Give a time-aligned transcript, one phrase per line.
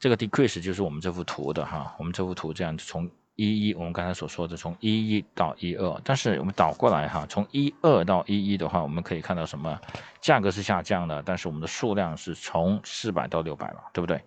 [0.00, 9.80] 这个 decrease 就是我们这幅图的哈，我们这幅图这样从一一，我们刚才所说的从一一到一二，但是我们倒过来哈，从一二到一一的话，我们可以看到什么？
[10.20, 14.20] 价格是下降的，但是我们的数量是从四百到六百了，对不对？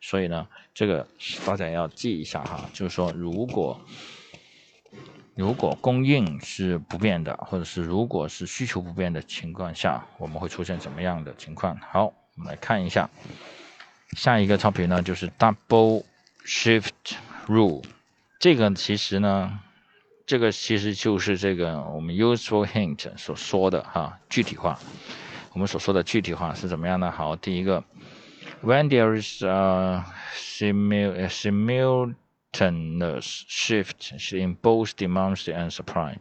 [0.00, 1.06] 所以呢，这个
[1.46, 3.80] 大家要记一下哈，就是说如果
[5.34, 11.76] 如果供应是不变的，或者是如果是需求不变的情况下，我们会出现什么样的情况？
[11.78, 13.08] 好，我们来看一下。
[14.17, 16.03] 下一个 topic 呢，就是 double
[16.45, 17.15] shift
[17.47, 17.83] rule。
[18.39, 19.59] 这个其实呢，
[20.25, 24.79] 这个其实就是这个我们 useful hint 所说的哈，具体化。
[25.53, 27.11] 我们所说的具体化是怎么样呢？
[27.11, 27.83] 好，第一个，
[28.63, 30.03] when there is a
[30.35, 31.29] simul
[32.53, 36.17] simultaneous shift in both demand and supply,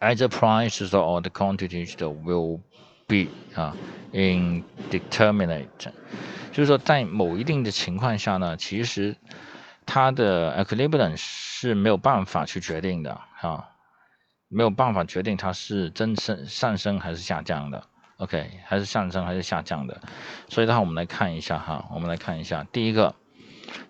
[0.00, 2.60] either prices or the quantities will
[3.06, 3.76] be 啊
[4.12, 5.92] indeterminate。
[6.51, 9.15] 就是说，在某一定的情况下呢，其实
[9.85, 13.69] 它的 equilibrium 是没有办法去决定的啊，
[14.49, 17.87] 没有办法决定它是增升上升还是下降的。
[18.17, 20.01] OK，还是上升还是下降的。
[20.49, 23.15] 所以的话，我们来看一下哈，我们来看一下第一个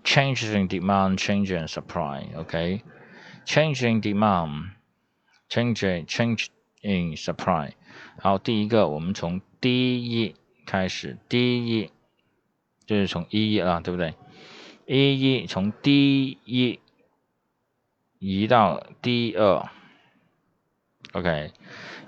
[0.03, 2.23] ，change in demand，change in supply。
[2.37, 6.47] OK，change in demand，change change
[6.83, 7.71] in supply。
[8.19, 11.91] 好，第一个，我们从 D 一开始，D 一。
[12.91, 14.15] 就是从一一啊，对不对？
[14.85, 16.81] 一一从 D 一
[18.19, 19.69] 移到 D 二
[21.13, 21.53] ，OK，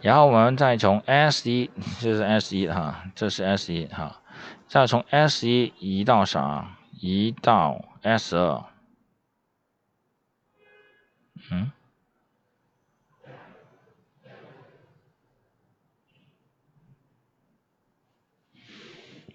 [0.02, 4.22] 然后我们再从 S 一，这是 S 一哈，这是 S 一哈，
[4.68, 6.76] 再从 S 一移到啥？
[7.00, 8.66] 移到 S 二，
[11.50, 11.72] 嗯。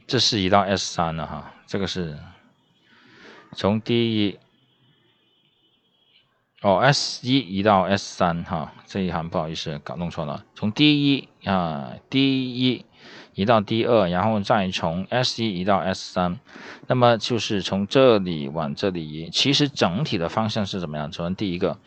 [0.09, 2.19] 这是移到 S 三了哈，这个是
[3.53, 4.39] 从 D 一
[6.63, 12.87] 哦 S 一移到 S 三哈，这一行不好意思搞弄错了，从 D 一啊 D 一
[13.35, 16.41] 移到 D 二，然后再从 S 一移到 S 三，
[16.87, 21.13] 那么就是从这里往这里移，其实整体的方向是怎么样？
[21.13, 21.79] 从第一个，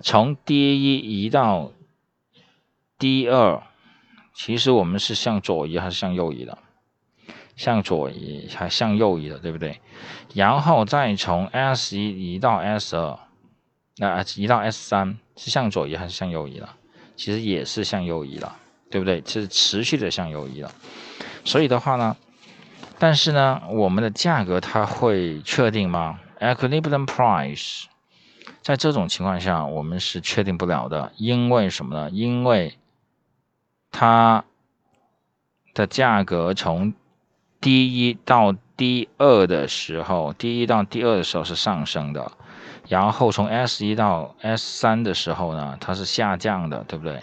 [0.00, 1.70] 从 D 一移到
[2.98, 3.62] D 二，
[4.34, 6.58] 其实我们是向左移还是向右移的？
[7.60, 9.78] 向左移还向右移的，对不对？
[10.32, 13.18] 然后再从 S 一移到 S 二，
[13.98, 16.74] 那移到 S 三是向左移还是向右移了？
[17.16, 18.56] 其实也是向右移了，
[18.90, 19.22] 对不对？
[19.26, 20.72] 是持续的向右移了。
[21.44, 22.16] 所以的话呢，
[22.98, 27.84] 但是呢，我们的价格它会确定吗？Equilibrium price，
[28.62, 32.08] 在这种情况下我们是确定不了的，因为什么呢？
[32.08, 32.78] 因为
[33.90, 34.46] 它
[35.74, 36.94] 的价格从
[37.60, 42.32] D 一到 D 二的时候，D 一到 D 二的时候是上升的，
[42.88, 47.22] 然后从 S 一到 S 三的时候呢，它是下降的，对不对？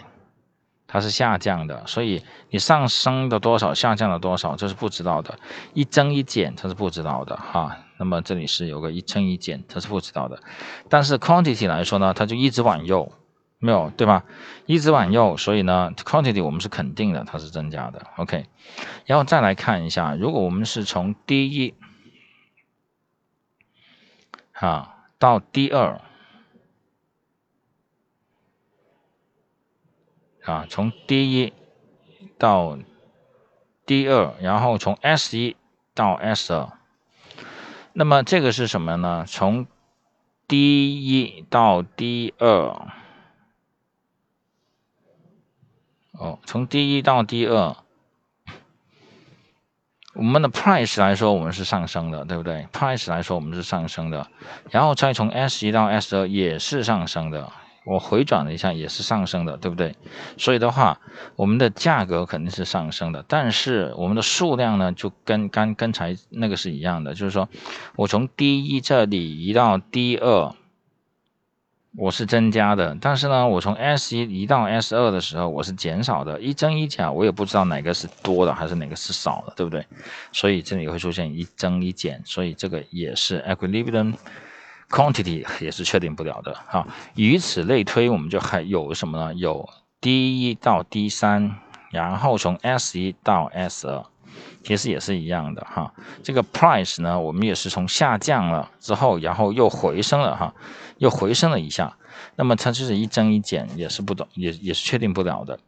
[0.86, 5.38] 它是下降的，所以你上升的多少，下降了多少，这是不知道的。
[5.74, 7.76] 一增一减，它是不知道的哈。
[7.98, 10.40] 那么这里是有个一增一减，它是不知道的。
[10.88, 13.12] 但是 quantity 来说呢，它就一直往右。
[13.60, 14.24] 没有对吧？
[14.66, 18.06] 一直往右，所以呢，quantity 我们是肯定的，它是增加的。
[18.16, 18.46] OK，
[19.04, 21.74] 然后再来看一下，如果我们是从 D 一
[24.52, 26.00] 啊到 D 二
[30.44, 31.52] 啊，从 D 一
[32.38, 32.78] 到
[33.86, 35.56] D 二，然后从 S 一
[35.94, 36.72] 到 S 二，
[37.92, 39.24] 那么这个是什么呢？
[39.26, 39.66] 从
[40.46, 42.92] D 一到 D 二。
[46.18, 47.76] 哦，从 D 一到 D 二，
[50.14, 54.26] 我们的 price 来说，我们是上升的，对不对？price 来说，我们是上升的，
[54.70, 57.52] 然后再从 S 一到 S 二也是上升的，
[57.86, 59.94] 我回转了一下，也是上升的，对不对？
[60.36, 61.00] 所以的话，
[61.36, 67.48] 我们的价格肯定是上升的，但是我们的数量呢，就跟刚刚才那个是一样的，就是说
[67.94, 70.52] 我从 D 一这里移到 D 二。
[71.96, 76.38] 我是增加的，但是呢，我从 S 一移到 S 二的时候，我是减少的。
[76.40, 79.84] 一增一减，我也不知道哪个是多的还是哪个是少的，对不对？
[80.30, 84.14] 所以这里会出现一增一减，所以这个也是 equilibrium
[84.90, 86.86] quantity 也是确定不了的哈。
[87.14, 89.34] 以此类推，我们就还有什么呢？
[89.34, 89.68] 有
[90.00, 91.56] D 一到 D 三，
[91.90, 94.04] 然后从 S 一到 S 二，
[94.68, 95.90] 其实也是一样的哈。
[96.22, 100.54] 这个 price 呢，我们也是从下降了之后，然后又回升了哈，
[100.98, 101.96] 又回升了一下。
[102.36, 105.58] 那么它就是一增一减，也是不懂，也也是确定不了的。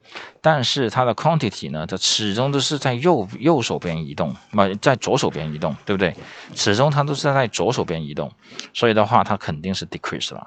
[0.43, 6.15] 但是它的 quantity 呢，它始终都是在右右手边移动，不在左手边移动，对不对？
[6.55, 8.31] 始终它都是在左手边移动，
[8.75, 10.47] 所以的话，它肯定是 decrease 了。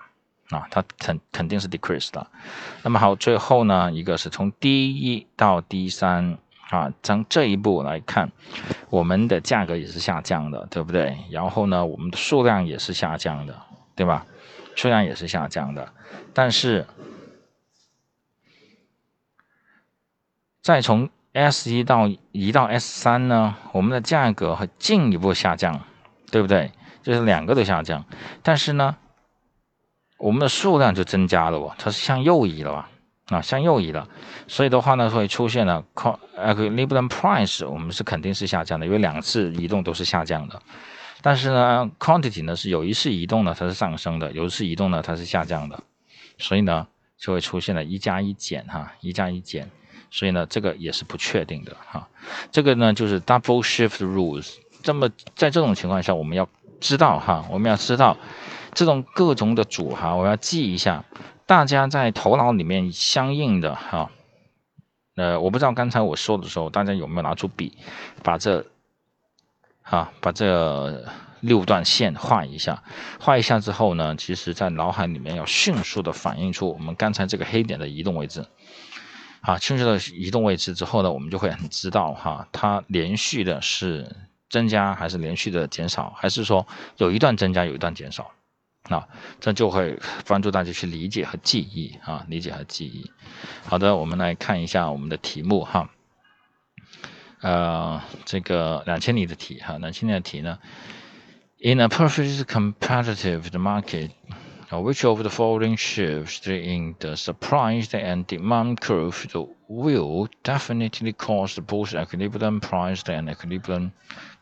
[0.49, 2.27] 啊，它肯肯定是 decrease 的。
[2.83, 6.37] 那么好，最后呢，一个是从 D 一到 D 三
[6.73, 8.31] 啊，从这一步来看，
[8.89, 11.15] 我们的价格也是下降的，对不对？
[11.29, 13.61] 然后呢，我们的数量也是下降的，
[13.95, 14.25] 对吧？
[14.75, 15.93] 数量也是下降的。
[16.33, 16.87] 但是，
[20.63, 25.79] 再从 S 一到移到 S 三呢，我们的价格会进一步下降，
[26.31, 26.71] 对不对？
[27.03, 28.03] 就是两个都下降，
[28.41, 28.97] 但是呢。
[30.19, 32.89] 我们的数量就增加了哦，它是向右移了吧？
[33.27, 34.07] 啊，向右移了，
[34.47, 40.61] 所以的话呢，会出现了 equilibrium price，我们是肯定是下降的，因为两次移动都是下降的。
[41.21, 45.81] 但是呢，quantity 呢是有一次移动呢它是上升的，有一次移动呢它是下降的，
[46.37, 46.85] 所以呢
[47.17, 49.71] 就会出现了一加一减哈，一加一减，
[50.11, 52.05] 所以呢这个也是不确定的哈。
[52.51, 54.55] 这个呢就是 double shift rules。
[54.81, 56.49] 这么在这种情况下，我们要
[56.81, 58.17] 知道哈，我们要知道。
[58.75, 61.05] 这种各种的组哈，我要记一下，
[61.45, 64.09] 大家在头脑里面相应的哈，
[65.15, 67.77] 呃，我不知道刚才我说的时候，大家有没有拿出笔，
[68.23, 68.65] 把这，
[69.81, 71.05] 哈，把这
[71.41, 72.81] 六段线画一下，
[73.19, 78.45] 画一下之后呢，其实在脑海里面要迅速的反映出我们刚才这个黑点的移动位置，
[79.41, 84.15] 啊，迅速的移动位置之后呢，我们就会很知道哈，它连续的是
[84.49, 86.65] 增加还是连续的减少，还是说
[86.97, 88.31] 有一段增加有一段减少。
[88.88, 89.06] 啊，
[89.38, 93.10] 这就会帮助大家去理解和记忆啊，理解和记忆。
[93.64, 95.90] 好的，我们来看一下我们的题目哈。
[97.40, 100.58] 呃，这个两千年的题哈，两千年的题呢，
[101.60, 104.10] In a perfectly competitive market,
[104.70, 109.26] which of the following shifts in the supply and demand curve
[109.68, 113.90] will definitely cause both equilibrium price and equilibrium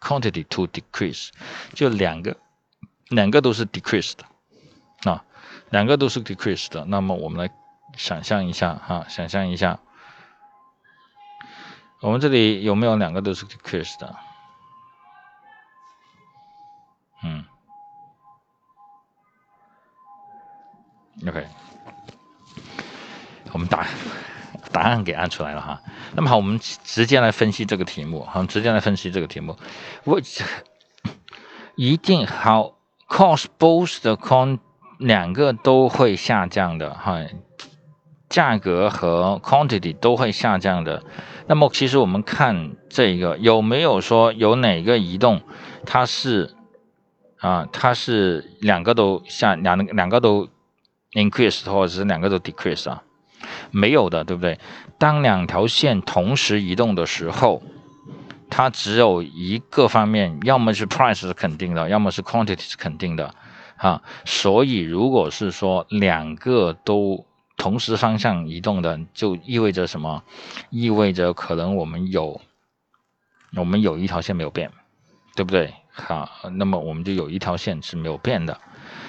[0.01, 1.31] quantity to decrease？
[1.75, 2.37] 就两个，
[3.09, 4.25] 两个都是 decrease 的。
[5.04, 5.24] 啊，
[5.70, 7.54] 两个都是 decrease 的，那么我们来
[7.98, 9.80] 想象一下哈，想象一下，
[12.02, 14.16] 我们这里有没有两个都是 decrease 的？
[17.24, 17.46] 嗯
[21.28, 21.48] ，OK，
[23.52, 23.86] 我们答
[24.72, 25.82] 答案给按出来了哈。
[26.16, 29.58] 那么好，我们直接来分析这个题目，好，直接来分析这个题目
[30.04, 30.44] ，Which
[31.76, 32.74] 一定好
[33.08, 34.60] cause both the con
[35.02, 37.20] 两个都会下降的哈，
[38.30, 41.04] 价格和 quantity 都会下降的。
[41.48, 45.42] 那么其实我们看这个有没有说有哪个移动
[45.86, 46.56] 它是
[47.40, 50.48] 啊，它是两个都下两两个都
[51.14, 53.02] increase 或者是两个都 decrease 啊？
[53.72, 54.60] 没有的，对不对？
[55.00, 57.64] 当两条线同时移动的时候，
[58.52, 63.34] 它只有一个方面，要么是 price 是肯定的，要么是 quantity 是肯定的。
[63.82, 67.26] 啊，所以如果是说两个都
[67.58, 70.24] 同时方向移动的，就意味着什么？
[70.70, 72.40] 意味着可能我们有，
[73.58, 74.72] 我们有一条线没有变，
[75.36, 75.74] 对不对？
[75.90, 78.62] 好，那么我们就有一条线是没有变的。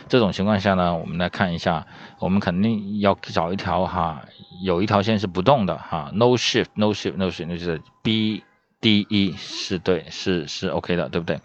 [0.08, 1.86] 这种情况下呢，我们来看一下，
[2.18, 4.22] 我们肯定要找一条哈，
[4.62, 8.42] 有一条线是不动的哈，no shift，no shift，no shift，那就是 B
[8.80, 11.40] D E 是对，是是 OK 的，对不对？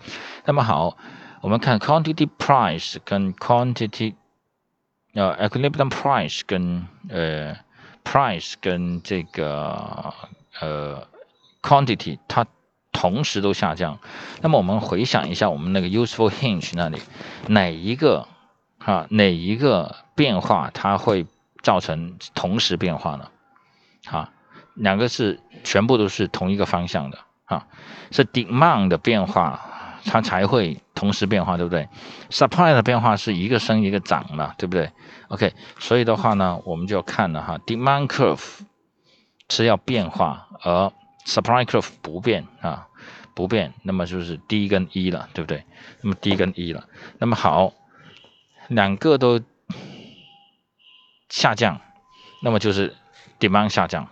[0.45, 0.97] 那么好。
[1.42, 4.15] 我们看 quantity price 跟 quantity，
[5.13, 7.56] 呃 equilibrium price 跟呃
[8.03, 10.13] price 跟这个
[10.60, 11.08] 呃
[11.62, 12.48] quantity 它
[12.91, 14.00] 同时都下降。
[14.41, 17.00] 那么我们回想一下，我们那个 useful hinge 那里
[17.48, 18.27] 哪一个
[18.79, 21.27] 啊哪一个变化它会
[21.62, 23.29] 造成同时变化呢？
[24.10, 24.32] 啊，
[24.74, 27.67] 两个是全部都是同一个方向的啊，
[28.10, 29.74] 是 demand 的变化。
[30.06, 31.88] 它才会同时变化，对不对
[32.30, 34.92] ？Supply 的变化是一个升一个涨嘛，对不对
[35.30, 38.60] ？OK，所以的话呢，我们就要看了哈，Demand curve
[39.50, 40.92] 是要变化，而
[41.25, 42.88] Supply curve 不变啊，
[43.34, 45.63] 不变，那么就是 D 跟 E 了，对不对？
[46.01, 46.88] 那么 D 跟 E 了，
[47.20, 47.74] 那么好，
[48.68, 49.42] 两个都
[51.30, 51.82] 下降，
[52.42, 52.96] 那么就是
[53.39, 54.08] Demand 下降，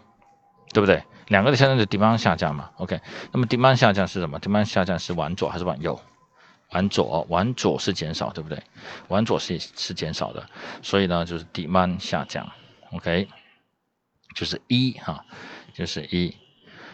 [0.73, 1.03] 对不对？
[1.27, 3.01] 两个的下降是 demand 下降嘛？OK，
[3.31, 5.99] 那么 demand 下降是什么？demand 下降是往左还是往右？
[6.71, 8.61] 往左，往左是减少，对不对？
[9.07, 10.47] 往左是是减少的，
[10.81, 12.51] 所以呢就是 demand 下降。
[12.91, 13.27] OK，
[14.35, 15.25] 就是一哈，
[15.73, 16.35] 就是一。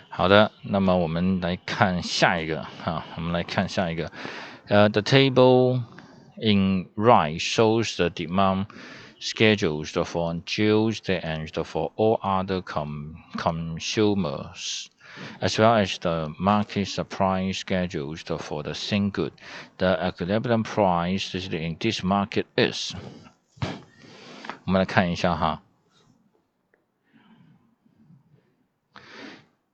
[0.10, 4.12] 好的，那么我们来看下一个哈，我们来看下一个。
[4.68, 5.82] 呃，the table
[6.36, 8.66] in right shows the demand
[9.21, 14.91] schedules for Tuesday and for all other com consumers.
[15.41, 19.33] as well as the market supply schedules for the same good.
[19.79, 22.95] The equilibrium price in this market is。
[24.65, 25.63] 我们来看一下哈。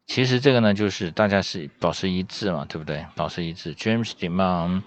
[0.06, 3.06] 其实这个呢，就是大家是保持一致嘛，对不对？
[3.16, 3.74] 保持一致。
[3.74, 4.82] James demand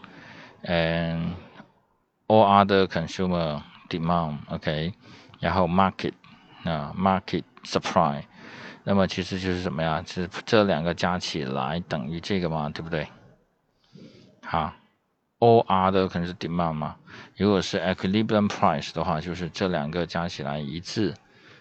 [0.63, 1.33] and
[2.27, 4.94] all other consumer demand，OK，、
[5.40, 6.14] 然后 market
[6.64, 8.22] 啊、，Market，Supply，。
[8.82, 10.02] 那么其实就是什么呀？
[10.06, 13.06] 是这两个加起来等于这个嘛，对不对？
[14.42, 14.72] 好
[15.38, 16.96] other 可能是 demand 嘛。
[17.36, 21.14] 如果是 equilibrium price 的话，就是这两个加起来一致，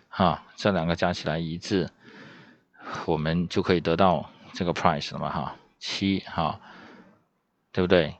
[0.07, 1.89] 哈，这两个加起来一致，
[3.05, 6.59] 我们就可以得到这个 price 了嘛，哈，七，哈，
[7.71, 8.15] 对不对？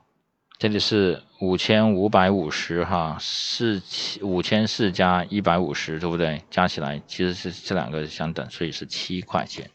[0.59, 6.43] 这里是五千五百五十哈，四七五千四加一百五十，对不对？
[6.51, 9.71] 加起来其实是这两个相等，所以是七块钱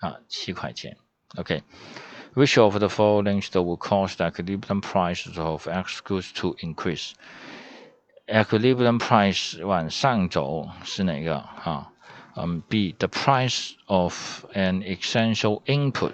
[0.00, 0.96] 啊，七块钱。
[1.36, 7.12] OK。Which of the following will cause the equilibrium price of X goods to increase?
[8.26, 11.92] Equilibrium price 往上走是哪个啊？
[12.34, 12.94] 嗯，B.
[12.98, 16.12] The price of an essential input.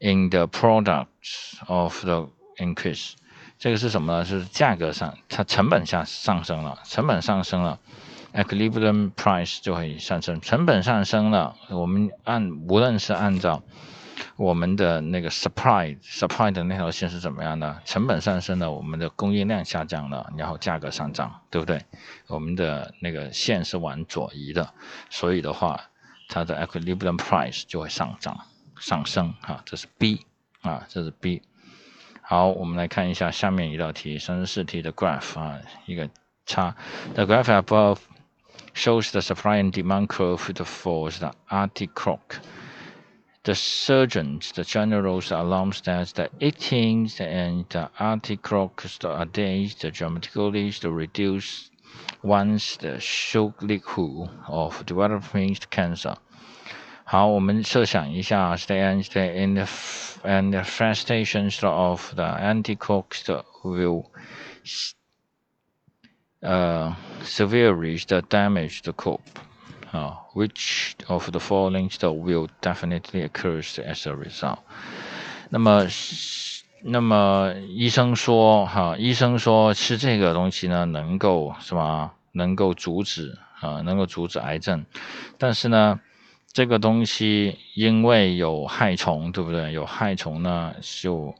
[0.00, 3.12] In the products of the increase，
[3.58, 4.24] 这个是什么呢？
[4.24, 7.78] 是价格上，它成本下上升了，成本上升了
[8.32, 10.40] ，equilibrium price 就会上升。
[10.40, 13.62] 成本上升了，我们按无论是按照
[14.36, 17.80] 我们的那个 supply supply 的那条线是怎么样的？
[17.84, 21.84] 成本上升了，我们的供应量下降了，然后价格上涨，对不对？
[22.28, 24.72] 我们的那个线是往左移的，
[25.10, 25.80] 所以的话，
[26.28, 28.38] 它的 equilibrium price 就会上涨。
[28.79, 30.25] 上升啊，这是 B
[30.61, 31.41] 啊，这是 B。
[32.21, 36.09] 好，我们来看一下下面一道题，三十四题的 graph 啊，一个
[36.45, 36.75] 叉。
[37.15, 37.99] The graph above
[38.73, 42.39] shows the supply and demand curve for the Arctic croc.
[43.43, 50.71] The surgeons, the generals, alarms that the 18th and the Arctic crocs are days dramatically
[50.81, 51.69] reduce
[52.23, 56.15] once the shock likelihood of developing cancer.
[57.07, 59.65] 好，我们设想一下，stay and stay in the
[60.23, 63.25] and the infestations of the anticox
[63.63, 64.05] will
[66.41, 67.97] uh severely
[68.29, 69.21] damage the corp.
[69.91, 74.57] Uh, which of the following will definitely occur as a result？
[75.49, 75.87] 那么，
[76.81, 82.13] 那么医生说，哈，医生说吃这个东西呢，能够是吧？
[82.31, 84.85] 能够阻止啊，能够阻止癌症，
[85.37, 85.99] 但是呢？
[86.58, 89.72] 这个东西因为有害虫，对不对？
[89.72, 91.32] 有害虫呢，就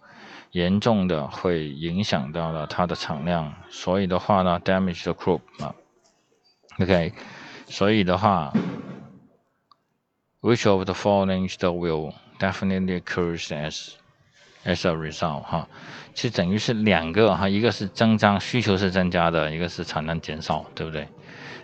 [0.52, 5.74] 严重的会影响到了它的产量，所以的话呢，damage the crop 啊。
[6.78, 7.12] OK，
[7.66, 8.52] 所以的话
[10.40, 13.94] ，which of the following will definitely occur as
[14.64, 15.68] as a result 哈？
[16.14, 21.08] 其实等于是两个哈，一个是增长需求是增加的，一个是产量减少，对不对？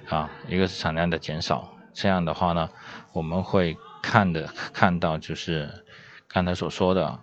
[0.09, 1.73] 啊，一个是产量的减少。
[1.95, 2.69] 这样的话呢，
[3.13, 5.85] 我们会看的 看到就是
[6.29, 7.21] 刚才所说的，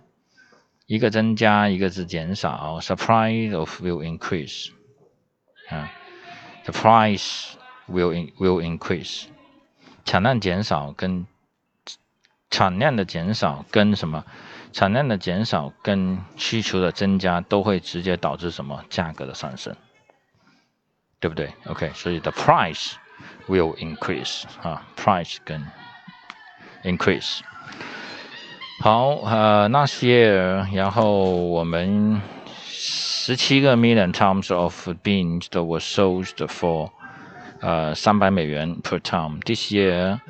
[0.88, 4.72] 一个增加，一个是减少，supply of will increase，
[5.70, 5.92] 啊
[6.64, 7.52] ，the price
[7.90, 9.26] will will increase，
[10.06, 11.28] 产量减少跟
[12.50, 14.26] 产量的减少跟什么？
[14.74, 18.86] 产量的减少跟需求的增加都会直接导致什么？
[18.90, 19.76] 价格的上升，
[21.20, 22.94] 对不对？OK，所以 the price。
[23.49, 25.65] will increase 啊，price 跟
[26.85, 27.41] increase。
[28.81, 32.21] 好，呃，last year，然后我们
[32.65, 36.91] 十七个 million tons of beans were sold for
[37.61, 40.21] 呃三百美元 per ton。This year,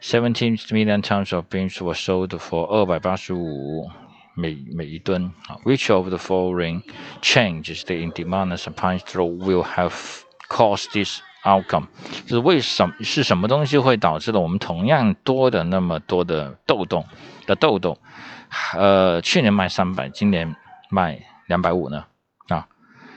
[0.00, 3.90] seventeen million tons of beans were sold for 二百八十五
[4.34, 5.32] 每每一吨。
[5.64, 6.82] Which of the following
[7.20, 11.87] changes the in demand and supply will have caused this outcome
[12.25, 17.05] 就是为什么是什么东西会导致了我们同样多的那么多的豆豆
[17.45, 17.99] 的豆豆，
[18.73, 20.55] 呃，去年卖三百，今年
[20.89, 22.05] 卖两百五呢？
[22.47, 22.67] 啊，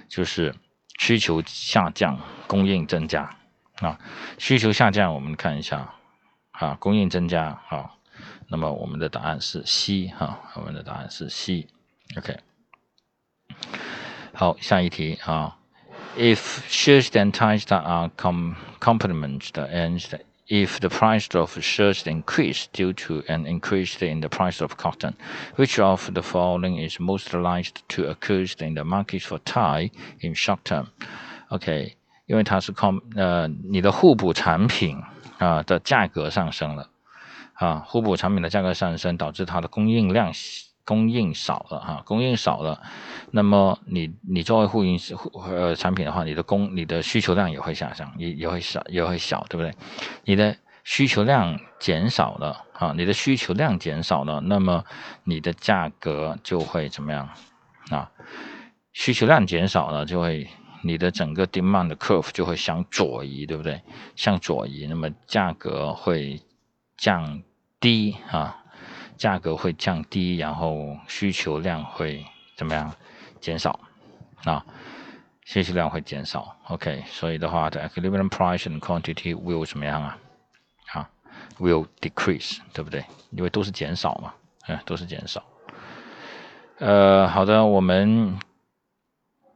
[0.09, 0.55] 就是
[0.99, 2.19] 需求下降，
[2.49, 3.31] 供应增加
[3.77, 3.99] 啊，
[4.39, 5.95] 需求下降，我们看一下
[6.51, 7.93] 啊，供应增加啊，
[8.49, 12.39] 那么我们的答案是 C 哈，我们的答案是 C，OK，
[14.33, 15.57] 好，下一题啊。
[16.18, 22.92] if shares and ties that are com complement and if the price of shirts increase due
[22.92, 25.14] to an increase in the price of cotton,
[25.56, 29.90] which of the following is most likely to occur in the market for tie
[30.20, 30.88] in short term?
[31.50, 35.02] OK，因为它是靠呃你的互补产品
[35.38, 36.90] 啊的价格上升了
[37.54, 40.34] 啊，互补产品的价格上升导致它的供应量
[40.87, 42.81] 供应少了哈，供应少了，
[43.33, 44.99] 那么你你作为互应
[45.45, 49.75] 呃产品的话，你的供你的需求量也会下降，也也会少也会小，对不对？
[50.25, 54.85] 你的需求量减少了啊，你的需求量减少了，那么
[55.25, 57.29] 你的价格就会怎么样
[57.91, 58.11] 啊？
[58.93, 60.49] 需求量减少了，就会
[60.83, 63.83] 你的整个 demand curve 就会向左移，对不对？
[64.15, 66.41] 向左移，那么价格会
[66.97, 67.43] 降
[67.81, 68.63] 低啊。
[69.17, 72.25] 价格会降低，然后需求量会
[72.57, 72.93] 怎么样
[73.41, 73.79] 减少？
[74.45, 74.65] 啊，
[75.45, 76.57] 需求量会减少。
[76.69, 80.19] OK，所以的话，the equilibrium price and quantity will 怎么样啊？
[80.93, 81.11] 啊
[81.59, 83.05] ，will decrease，对不对？
[83.31, 84.33] 因为都是减少嘛，
[84.69, 85.43] 嗯，都是减少。
[86.79, 88.39] 呃，好的，我们。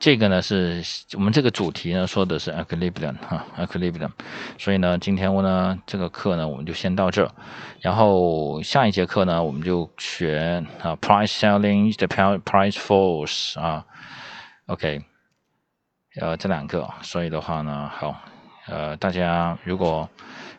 [0.00, 4.10] 这个呢是我们这个主题呢说的是 equilibrium 哈 equilibrium，
[4.56, 7.30] 所以呢今天我呢这个课呢我们就先到这，
[7.80, 13.84] 然后下一节课呢我们就学啊 price selling the price force 啊
[14.68, 15.02] ，OK，
[16.18, 18.16] 呃这两个，所以的话呢好，
[18.68, 20.08] 呃大家如果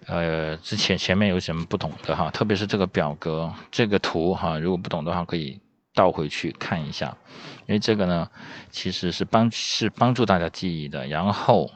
[0.05, 5.60] 呃之前前面有什么不懂的哈，特别是这个表格这个图哈，如果不懂的话可以。
[5.93, 7.17] 倒回去看一下，
[7.67, 8.29] 因为这个呢，
[8.69, 11.05] 其实是帮是帮助大家记忆的。
[11.07, 11.69] 然后，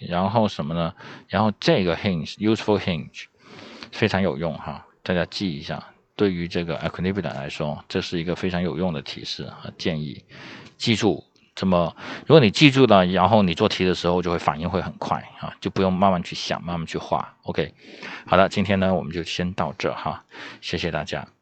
[0.00, 0.94] 然后什么呢？
[1.28, 3.24] 然后这个 hinge useful hinge
[3.92, 5.82] 非常有用哈，大家记一下。
[6.14, 10.24] 对于这个 equilibrium 来说，这是一个非常有用的提示和建议。
[10.78, 11.22] 记住，
[11.54, 17.34] 这么如果你记住了，然后你做题的时候就会反应会很快啊，就不用慢慢去想，慢慢去画。
[17.42, 17.74] OK，
[18.26, 20.24] 好的，今天呢我们就先到这哈，
[20.62, 21.35] 谢谢大家。